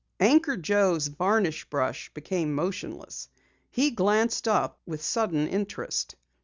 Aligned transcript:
Anchor 0.19 0.57
Joe's 0.57 1.09
varnish 1.09 1.69
brush 1.69 2.09
became 2.15 2.55
motionless. 2.55 3.29
He 3.69 3.91
glanced 3.91 4.47
up 4.47 4.79
with 4.83 5.03
sudden 5.03 5.47
interest. 5.47 6.15